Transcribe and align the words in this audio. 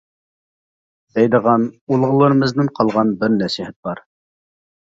دەيدىغان، 1.19 1.67
ئۇلۇغلىرىمىزدىن 1.87 2.73
قالغان 2.81 3.15
بىر 3.21 3.37
نەسىھەت 3.39 3.79
بار. 3.89 4.07